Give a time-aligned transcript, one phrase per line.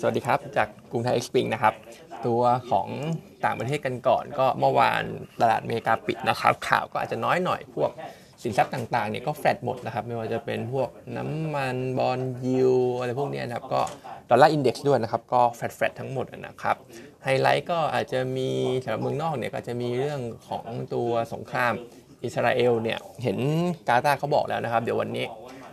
[0.00, 1.74] สวัสดีครับ จากกรุงไทย XSpring นะครับ
[2.26, 2.88] ตัวของ
[3.44, 5.02] ต่างประเทศกันก่อน ก็เมื่อวาน
[5.40, 7.90] ตลาดเมกาปิดนะครับ ข่าวก็อาจจะน้อยหน่อยพวก
[8.42, 13.80] สินทรัพย์ต่างๆเนี่ยก็แฟลตหมดนะครับ ไม่ว่าจะเป็นพวกน้ำมัน bond yield อะไรพวกนี้นะครับ ก็
[14.30, 16.76] Dollar Index ด้วยนะครับ ก็ flat flat ทั้งหมดนะครับ
[17.24, 18.48] ไฮไลท์ก็อาจจะมี
[18.82, 20.64] สำหรับเมืองนอกเนี่ยก็จะมีเรื่องของ
[20.94, 21.72] ตัวสงคราม
[22.24, 23.38] อิสราเอลเนี่ยเห็น
[23.88, 25.26] กาตาร์เขาบอกแล้วนะครับ เดี๋ยววันนี้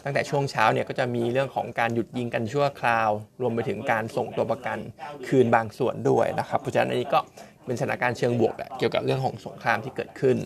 [0.05, 3.09] ตั้งแต่ช่วงเช้าเนี่ยก็จะมีเรื่องของการหยุดยิงกันชั่วคราว
[3.41, 4.77] รวมไปถึงการส่งตัวประกัน
[5.27, 7.19] คืนบางส่วนด้วยนะครับ เพราะฉะนั้นอันนี้ก็
[7.65, 10.37] เป็นสถานการณ์เชิงบวกแหละเกี่ยวกับเรื่องของสงครามที่เกิดขึ้น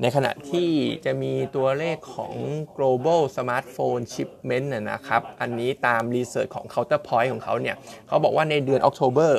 [0.00, 0.68] ในขณะที่
[1.04, 2.34] จะมีตัวเลขของ
[2.76, 7.76] global smartphone shipment นะนะครับ อันนี้ตาม research ของ Counterpoint ของเขาเนี่ย
[8.08, 9.32] เขาบอกว่าในเดือน October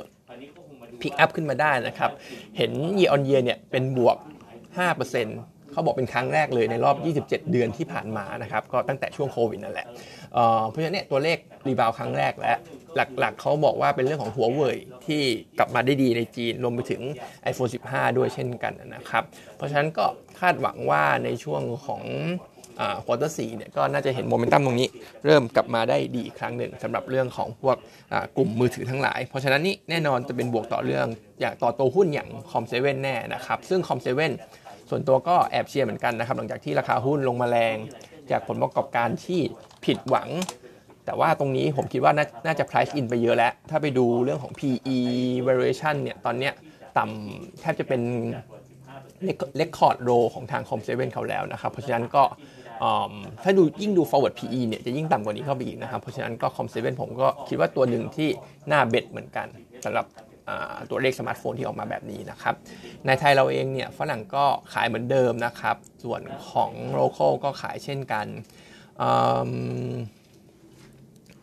[1.02, 2.12] pick up ขึ้นมาได้นะครับ
[2.58, 4.18] เห็น year on year เนี่ยเป็นบวก
[4.88, 9.88] 5% เขาบอกเป็นครั้งแรกเลยในรอบ 27 เดือนที่ผ่านมานะครับก็ตั้งแต่ช่วงโควิดนั่นแหละ
[10.34, 12.54] เพราะฉะนั้นเนี่ยตัวเลข rebound ครั้งแรกและ
[13.20, 15.22] หลักๆเขาบอกว่าเป็นเรื่องของหัวเว่ยที่
[15.60, 17.02] กลับมาได้ดีในจีนรวมไปถึง
[17.52, 19.24] iPhone 15 ด้วยเช่นกันนะครับ
[19.58, 20.06] เพราะฉะนั้นก็
[20.40, 22.04] คาดหวังว่าในช่วงของ
[23.06, 24.90] quarter สี่เนี่ยก็น่าจะเห็นโมเมนตัมตรงนี้
[25.26, 27.78] เริ่มกลับมาได้ดีอีกครั้งหนึ่งสำหรับเรื่องของพวก
[28.38, 31.08] กลุ่มมือถือทั้งหลาย เพราะฉะนั้นนี่แน่นอนจะเป็นบวกต่อเรื่อง
[31.40, 34.32] อย่างต่อตัวหุ้นอย่าง Com7 แน่นะครับ ซึ่ง Com7
[34.92, 37.78] ส่วนตัวก็แอบเชียร์เหมือนกันนะครับ หลังจากที่ราคาหุ้นลงมาแรง
[38.32, 39.42] จากผลประกอบการที่
[39.86, 40.30] ผิดหวัง
[41.06, 42.14] แต่ว่าตรงนี้ผมคิดว่า
[42.46, 44.98] น่าจะ price in ไปเยอะแล้ว ถ้าไปดูเรื่องของ PE
[45.48, 46.54] valuation เนี่ยตอนเนี้ย
[46.98, 48.02] ต่ำแทบจะเป็น
[49.58, 52.24] record low ของทาง Com7 เขาแล้วนะครับ เพราะฉะนั้นก็
[53.44, 58.30] ถ้าดูยิ่งดู forward PE เนี่ยจะยิ่งต่ำกว่านี้เข้าไปอีกนะครับ เพราะฉะนั้นก็ Com7 ผมก็คิดว่าตัวหนึ่งที่
[58.72, 59.48] น่า bet เหมือนกัน
[59.86, 60.06] สำหรับ
[60.90, 62.56] ตัวเลขสมาร์ทโฟนที่ออกมาแบบนี้นะครับ
[63.06, 66.22] ในไทยเราเองเนี่ยฝรั่งก็ขายเหมือนเดิมนะครับ ส่วน
[66.52, 68.26] ของ local ก็ขายเช่นกัน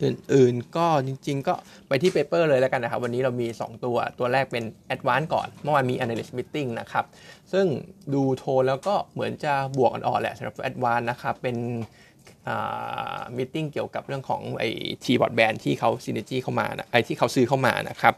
[0.03, 1.53] อื่นๆก็จริง ๆ ก็
[1.87, 4.63] ไปที่ paper เลยแล้วกันนะครับ วันนี้เรามี 2 ตัวตัวแรกเป็น
[4.95, 7.05] ADVANC ก่อน เมื่อวานมี Analyst Meeting นะครับ
[7.53, 7.65] ซึ่ง
[8.13, 11.57] ดูโทนแล้วก็เหมือนจะบวกอ่อนๆแหละสำหรับตัว ADVANC นะครับ เป็น
[13.37, 14.69] meeting เกี่ยวกับเรื่องของไอ้
[15.03, 18.13] T Broadband ที่เขา synergy เข้ามานะไอ้ที่เขาซื้อเข้ามานะครับ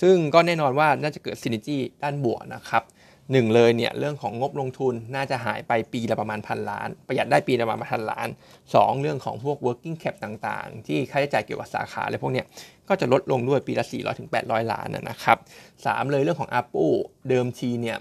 [0.00, 2.84] ซึ่งก็แน่นอนว่าน่าจะเกิด synergy ด้านบวกนะครับ
[3.32, 8.28] หนึ่งเลยเนี่ยเรื่องของงบลงทุนน่าจะหายไปปีละประมาณพันล้าน ประหยัดได้ปีละประมาณพันล้าน
[8.64, 12.46] 2 เรื่องของพวก working cap ต่างๆ ที่ค่าใช้จ่ายเกี่ยวกับสาขาอะไรพวกเนี้ย
[12.88, 15.38] ก็จะลดลงด้วยปีละ 400ถึง800 ล้านนะครับ
[15.74, 16.94] 3เลยเรื่องของ ARPU
[17.28, 17.98] เดิมทีเนี่ย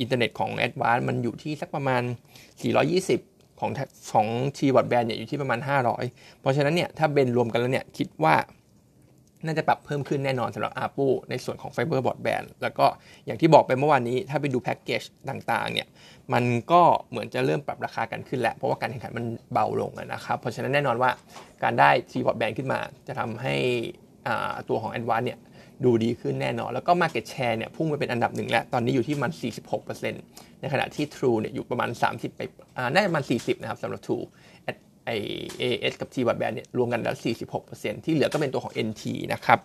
[0.00, 2.02] อินเทอร์เน็ตของ a d v a n c e มันอยู่ที่สักประมาณ
[2.72, 3.31] 420
[3.62, 3.72] ของ
[4.12, 5.58] ของ T Broadband เนี่ยอยู่ที่ประมาณ
[6.00, 8.34] 500 เพราะฉะนั้นเนี่ยถ้า blend รวมกันแล้วเนี่ยคิดว่า
[9.46, 12.86] น่าจะปรับเพิ่มขึ้นแน่นอนสำหรับ ARPU ในส่วนของ fiber broadband แล้วก็
[13.26, 15.88] อย่างที่บอกไปเมื่อวานนี้ ถ้าไปดูแพ็กเกจต่างๆเนี่ย
[16.32, 21.10] มันก็เหมือนจะเริ่มปรับราคากันขึ้นแล้ว เพราะว่าการแข่งขันมันเบาลงนะครับ เพราะฉะนั้นแน่นอนว่า
[21.62, 23.54] การได้ T Broadband ขึ้นมา จะทำให้
[24.68, 25.38] ตัวของ a d v a n c e เนี่ย
[25.84, 29.30] ดูดีขึ้นแน่นอน แล้วก็ Market Share เนี่ยพุ่งไปเป็นอันดับหนึ่งแล้ว ตอนนี้อยู่ที่มัน
[29.76, 32.40] 46%ในขณะที่ True เนี่ยอยู่ประมาณ 30 ไป
[32.92, 34.24] น่าจะประมาณ 40 นะครับสำหรับ True
[35.06, 35.10] ไอ
[35.58, 37.16] เอเอสกับ T บัตแบนเนี่ยรวมกันแล้ว
[37.60, 39.58] 46%ที่เหลือก็เป็นตัวของ NT นะครับ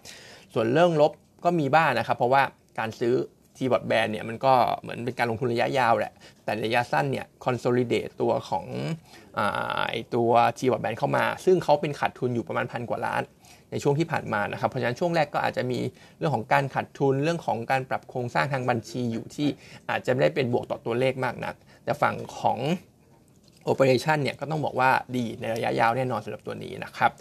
[0.54, 1.12] ส่วนเรื่องลบ
[1.46, 2.44] ก็มีบ้างนะครับ เพราะว่า
[2.80, 3.14] การซื้อ
[3.58, 6.14] T บอ d แบนเนี่ยมันก็เหมือนเป็นการลงทุนระยะยาวแหละ
[6.44, 8.66] แต่ระยะสั้นเนี่ย consolidate ตัวของ
[9.90, 13.24] ไอตัว T บอ d แบนเข้ามา ซึ่งเขาเป็นขาดทุนอยู่ประมาณพันกว่าล้าน
[13.72, 15.80] ในช่วงที่ผ่านมานะครับ เพราะฉะนั้นช่วงแรกก็อาจจะมี
[16.18, 19.48] เรื่องของการขาดทุนเรื่องของการปรับโครงสร้างทางบัญชีอยู่ที่
[19.90, 22.60] อาจจะไม่ได้เป็นบวกต่อตัวเลขมากนัก แต่ฝั่งของ
[23.64, 27.12] โอเปอเรชันเนี่ยก็ต้องบอกว่าดีในระยะยาวแน่นอนสำหรับตัวนี้นะครับ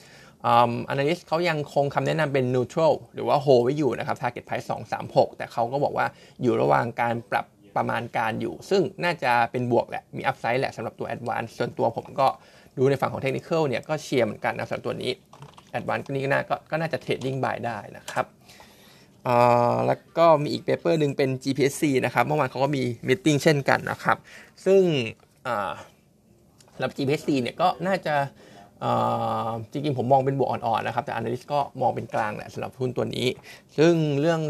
[0.89, 4.67] อัน a l y s t เขายังคงคำแนะนำเป็น neutral หรือว่า hold ไว้อยู่นะครับ target price
[5.03, 6.07] 236 แต่เขาก็บอกว่า
[6.43, 7.47] อยู่ระหว่างการปรับ
[7.77, 12.29] ประมาณการอยู่ ซึ่งน่าจะเป็นบวกแหละ มี upside แหละสำหรับตัว advance ส่วนตัวผมก็
[12.79, 15.13] ดูในฝั่งของ technical เนี่ยก็เชียร์เหมือนกันนะสำหรับตัวนี้
[15.79, 18.27] advance นี้ก็น่าก็น่าจะ trading buy ได้นะครับ
[19.87, 24.17] แล้วก็มีอีกเปเปอร์หนึ่งเป็น GPSC นะครับ เมื่อวานเขาก็มีมิ팅เช่นกันนะครับ
[24.67, 24.83] ซึ่ง
[26.75, 28.15] สำหรับ GPSC เนี่ยก็น่าจะ
[29.73, 33.29] จริงๆผมมองเป็นบวกอ่อนๆนะครับแต่ Analyst ก็มองเป็นกลางแหละสำหรับหุ้นตัวนี้
[33.79, 34.41] ซึ่งเรื่อง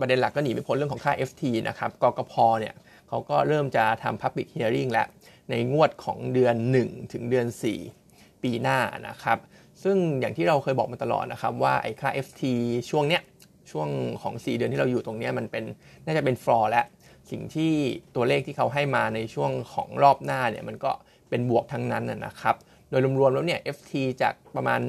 [0.00, 2.74] ประเด็นหลักก็หนีไม่พ้นเรื่องของค่า FT นะครับกกพเนี่ย
[3.08, 5.06] เขาก็เริ่มจะทำ Public Hearing แล้ว
[5.50, 6.54] ในงวดของเดือน
[6.84, 7.46] 1 ถึงเดือน
[7.94, 8.78] 4 ปีหน้า
[9.08, 9.38] นะครับ
[9.82, 12.42] ซึ่งอย่างที่เราเคยบอกมาตลอดนะครับ ว่าไอ้ค่า FT
[12.90, 13.22] ช่วงเนี้ย
[13.70, 13.88] ช่วง
[14.22, 15.64] ของ 4 เดือนที่เราอยู่ตรงนี้มันเป็น
[16.04, 16.86] น่าจะเป็นฟลอร์แล้ว
[17.30, 17.72] สิ่งที่
[18.14, 20.92] ตัวเลขที่เขาให้มาในช่วงของรอบหน้าเนี่ยมันก็
[21.30, 22.56] เป็นบวกทั้งนั้นนะครับ
[22.92, 23.92] โดยรวมๆแล้วเนี่ย FT
[24.22, 24.80] จากประมาณ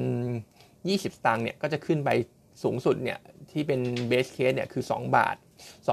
[0.62, 2.10] 20 สตางค์เนี่ยก็จะขึ้นไป
[2.62, 3.18] สูงสุดเนี่ย
[3.50, 5.36] ที่เป็นเบสเคสเนี่ยคือ 2 บาท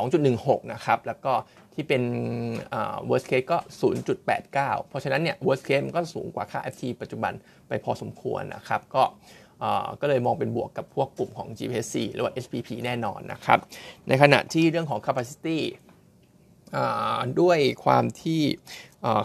[0.08, 1.34] 2.16 นะครับ แล้วก็
[1.74, 2.04] ที่เป็น
[3.10, 3.58] worst case ก็
[4.12, 7.34] 0.89 เพราะฉะนั้นเนี่ย worst case มันก็สูงกว่าค่า FT ปัจจุบัน
[7.68, 9.04] ไปพอสมควรนะครับ ก็
[10.02, 13.60] ก็เลยมองเป็นบวกกับพวกกลุ่มของ GPC หรือว่า SPP แน่นอนนะครับ
[14.08, 15.60] ในขณะที่เรื่องของ capacity
[17.42, 18.42] ด้วยความที่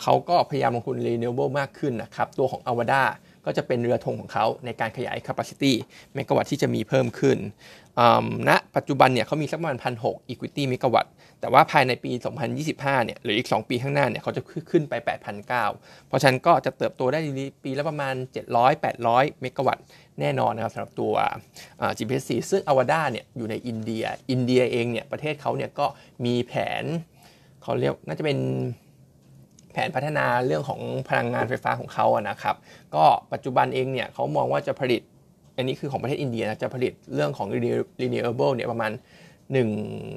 [0.02, 3.02] เขาก็พยายามลงทุน renewable มากขึ้นนะครับ ตัวของ Avada
[3.44, 5.72] ก็จะเป็นเรือธงของเขาในการขยาย capacity
[6.14, 7.38] เมกะวัตที่จะมีเพิ่มขึ้น
[8.48, 11.06] ณนะปัจจุบันเนี่ยเขามีสักประมาณพันหก equity เมกะวัต
[11.40, 12.10] แต่ว่าภายในปี
[12.58, 14.94] 2025 เนี่ยหรืออีก 2 ปีข้างหน้าเนี่ยเขาจะขึ้นไป
[15.50, 17.18] 8,900เพราะฉะนั้นก็จะเติบโตได้
[17.64, 18.14] ปีละประมาณ
[18.78, 19.78] 700-800 เมกะวัต
[20.20, 21.14] แน่นอนนะครับสำหรับตัว
[21.96, 25.86] GPSC ซึ่ง Avada เนี่ยอยู่ในอินเดีย อินเดียเองเนี่ยประเทศเขาเนี่ยก็
[26.24, 26.52] มีแผ
[26.82, 26.84] น
[27.62, 28.38] เขาเรียกน่าจะเป็น
[29.76, 32.56] แผนพัฒนาเรื่องของพลังงานไฟฟ้าของเขาอะนะครับ
[32.94, 35.02] ก็ปัจจุบันเองเนี่ยเขามองว่าจะผลิต
[35.56, 37.48] อันนี้คือของประเทศอินเดียนะจะผลิตเรื่องของ
[38.02, 38.92] renewable เนี่ยประมาณ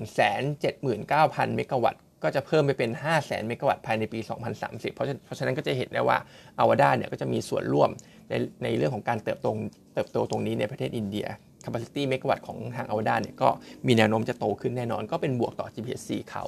[0.10, 4.20] 179,000 เมกะวัตต์ก็จะเพิ่มไปเป็น 500,000 เมกะวัตต์ภายในปี
[4.58, 6.18] 2030 เพราะเพราะฉะนั้นก็จะเห็นได้ว่า
[6.60, 7.90] อาวาดาเนี่ยก็จะมีส่วนร่วม
[8.30, 8.34] ใน
[8.64, 9.48] ในเรื่องของการเติบโต
[9.94, 11.28] เติบโตตรงนี้ในประเทศอินเดีย
[11.64, 13.50] capacity เมกะวัตต์ของทางอาวาดาเนี่ยก็
[13.88, 16.44] มีแนวโน้มจะโตขึ้นแน่นอน ก็เป็นบวกต่อ GPSC เขา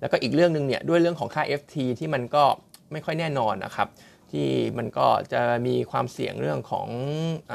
[0.00, 2.44] แล้วก็อีกเรื่องหนึ่งเนี่ยด้วยเรื่องของค่า FT ที่มันก็
[2.92, 3.88] ไม่ค่อยแน่นอนนะครับ
[4.32, 4.48] ที่
[4.78, 6.88] มันก็จะมีความเสี่ยงเรื่องของ
[7.50, 7.52] อ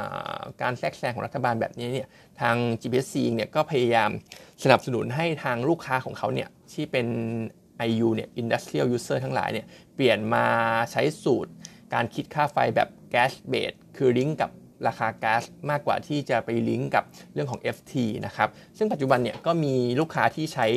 [0.61, 2.07] การแทรกแซงของรัฐบาลแบบนี้เนี่ย
[2.41, 4.09] ทาง GPC เนี่ยก็พยายาม
[4.63, 7.07] สนับสนุนให้ทางลูกค้าของเขาเนี่ยที่เป็น
[7.87, 10.45] IU เนี่ย Industrial User ทั้งหลายเนี่ยเปลี่ยนมา
[10.91, 11.51] ใช้สูตร
[11.93, 14.51] การคิดค่าไฟแบบ Gas Base คือลิงก์กับ
[14.87, 17.03] ราคาก๊าซมากกว่าที่จะไปลิงก์กับ
[17.33, 17.93] เรื่องของ FT
[18.25, 20.67] นะครับ ซึ่งปัจจุบันเนี่ยก็มีลูกค้าที่ใช้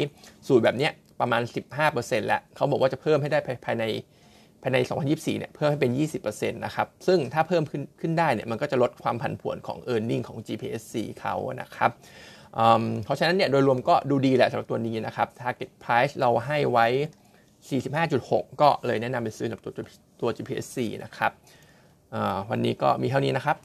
[0.49, 0.91] สูตรแบบนี้
[1.21, 1.43] ประมาณ
[1.85, 3.85] 15%แล้วเขาบอกว่าจะเพิ่มให้ได้ภายใน
[4.63, 4.79] ภายใน
[5.09, 5.93] 2024 เนี่ยเพิ่มให้เป็น
[6.23, 11.91] 20%นะครับ ซึ่งถ้าเพิ่มขึ้นขึ้นได้เนี่ยมันก็จะลดความผันผวนของ e a r n i n g ของ GPSC เขานะครับ
[13.05, 16.87] เพราะฉะนั้นเนี่ยโดยรวมก็ดูดีแหละสำหรับตัวนี้นะครับ target price เราให้ไว้
[17.69, 19.73] 45.6 ก็เลยแนะนำไปซื้อสำหรับตัว
[20.21, 21.33] ตัว GPSC นะครับ
[22.51, 23.57] วันนี้ก็มีเท่านี้นะครับ